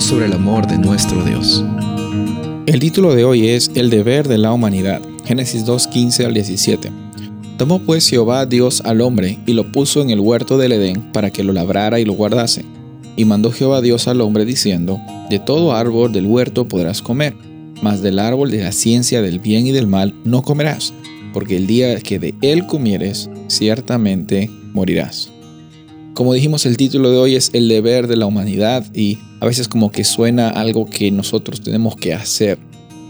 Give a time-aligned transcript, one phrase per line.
[0.00, 1.64] sobre el amor de nuestro Dios.
[2.66, 6.90] El título de hoy es El deber de la humanidad, Génesis 2, 15 al 17.
[7.56, 11.30] Tomó pues Jehová Dios al hombre y lo puso en el huerto del Edén para
[11.30, 12.64] que lo labrara y lo guardase.
[13.16, 17.34] Y mandó Jehová Dios al hombre diciendo, De todo árbol del huerto podrás comer,
[17.82, 20.92] mas del árbol de la ciencia del bien y del mal no comerás,
[21.32, 25.30] porque el día que de él comieres, ciertamente morirás.
[26.16, 29.68] Como dijimos, el título de hoy es El deber de la humanidad y a veces
[29.68, 32.58] como que suena algo que nosotros tenemos que hacer.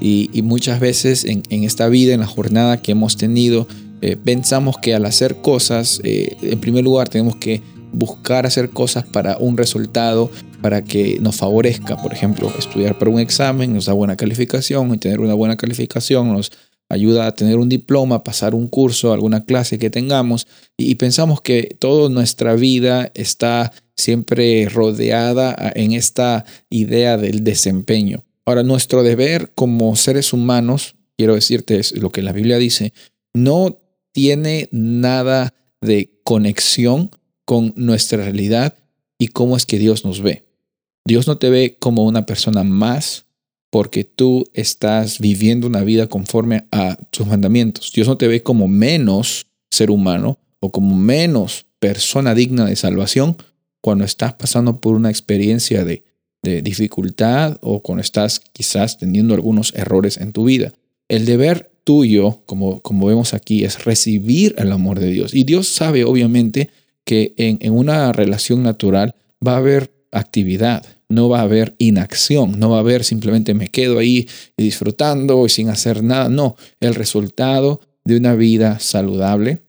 [0.00, 3.68] Y, muchas veces en, esta vida, en la jornada que hemos tenido,
[4.02, 9.04] eh, pensamos que al hacer cosas, eh, en primer lugar tenemos que buscar hacer cosas
[9.04, 10.28] para un resultado,
[10.60, 11.96] para que nos favorezca.
[11.96, 16.32] Por ejemplo, estudiar para un examen nos da buena calificación y tener una buena calificación
[16.32, 16.50] nos
[16.88, 21.76] ayuda a tener un diploma, pasar un curso, alguna clase que tengamos y, pensamos que
[21.78, 28.24] toda nuestra vida está siempre rodeada en esta idea del desempeño.
[28.44, 32.92] Ahora, nuestro deber como seres humanos, quiero decirte es lo que la Biblia dice,
[33.34, 33.78] no
[34.12, 37.10] tiene nada de conexión
[37.44, 38.76] con nuestra realidad
[39.18, 40.46] y cómo es que Dios nos ve.
[41.04, 43.25] Dios no te ve como una persona más
[43.76, 47.92] porque tú estás viviendo una vida conforme a sus mandamientos.
[47.92, 53.36] Dios no te ve como menos ser humano o como menos persona digna de salvación
[53.82, 56.04] cuando estás pasando por una experiencia de,
[56.42, 60.72] dificultad o cuando estás quizás teniendo algunos errores en tu vida.
[61.08, 65.34] El deber tuyo, como, como vemos aquí, es recibir el amor de Dios.
[65.34, 66.70] Y Dios sabe, obviamente,
[67.04, 69.16] que en, en una relación natural
[69.46, 73.68] va a haber actividad, no va a haber inacción, no va a haber simplemente me
[73.68, 76.28] quedo ahí disfrutando y sin hacer nada.
[76.28, 79.62] No, el resultado de una vida saludable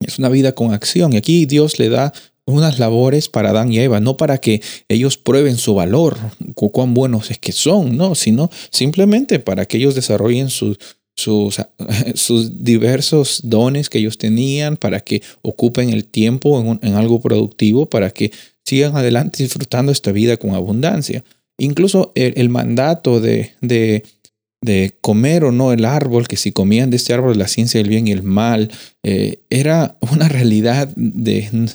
[0.00, 1.12] es una vida con acción.
[1.12, 2.12] Y aquí Dios le da
[2.46, 6.16] unas labores para Adán y Eva, no para que ellos prueben su valor,
[6.54, 10.78] cuán buenos es que son, no, sino simplemente para que ellos desarrollen sus,
[11.16, 11.56] sus,
[12.14, 17.86] sus, diversos dones que ellos tenían, para que ocupen el tiempo en, en, algo productivo,
[17.86, 18.30] para que
[18.66, 21.24] sigan adelante disfrutando esta vida con abundancia.
[21.58, 27.14] Incluso el, mandato de, de, comer o no el árbol, que si comían de este
[27.14, 28.70] árbol de la ciencia del bien y el mal,
[29.02, 31.70] eh, era una realidad de,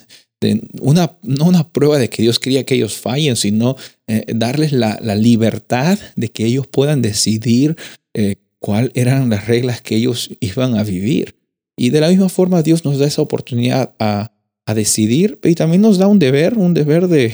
[0.80, 3.76] una, no una prueba de que Dios quería que ellos fallen, sino
[4.08, 7.76] eh, darles la, libertad de que ellos puedan decidir
[8.14, 11.36] eh, cuáles eran las reglas que ellos iban a vivir.
[11.76, 14.31] Y de la misma forma Dios nos da esa oportunidad a,
[14.66, 17.34] a decidir y también nos da un deber, un deber de,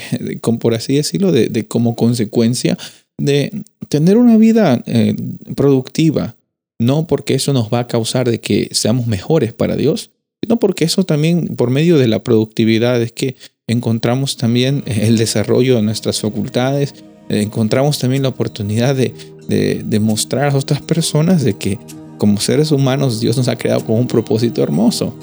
[0.60, 2.78] por así decirlo, de, como consecuencia
[3.18, 5.16] de tener una vida eh,
[5.56, 6.36] productiva,
[6.80, 10.12] no porque eso nos va a causar de que seamos mejores para Dios,
[10.42, 13.36] sino porque eso también por medio de la productividad es que
[13.68, 16.94] encontramos también el desarrollo de nuestras facultades,
[17.28, 19.14] encontramos también la oportunidad de,
[19.50, 21.80] de, de mostrar a otras personas de que
[22.18, 25.14] como seres humanos Dios nos ha creado con un propósito hermoso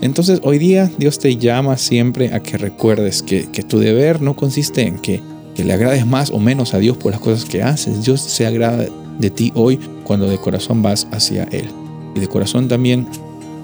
[0.00, 4.82] entonces hoy día Dios te llama siempre a que recuerdes que, tu deber no consiste
[4.82, 5.20] en que,
[5.56, 8.04] le agrades más o menos a Dios por las cosas que haces.
[8.04, 8.86] Dios se agrada
[9.18, 11.70] de ti hoy cuando de corazón vas hacia Él.
[12.14, 13.06] Y de corazón también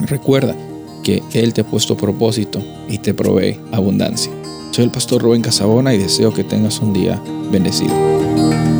[0.00, 0.56] recuerda
[1.04, 4.32] que Él te ha puesto propósito y te provee abundancia.
[4.70, 8.71] Soy el pastor Rubén Casabona y deseo que tengas un día bendecido.